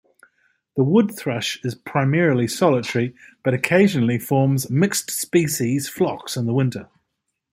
[0.75, 3.13] The wood thrush is primarily solitary,
[3.43, 6.89] but occasionally forms mixed-species flocks in the winter.